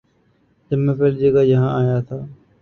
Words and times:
جب 0.71 0.77
میں 0.77 0.95
پہلی 0.99 1.19
جگہ 1.19 1.43
یہاں 1.43 1.71
آیا 1.79 1.99
تھا 2.07 2.17